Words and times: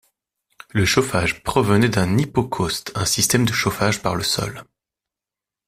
Le 0.71 0.83
chauffage 0.83 1.43
provenait 1.43 1.87
d'un 1.87 2.17
hypocauste, 2.17 2.91
un 2.95 3.05
système 3.05 3.45
de 3.45 3.53
chauffage 3.53 4.01
par 4.01 4.15
le 4.15 4.23
sol. 4.23 4.63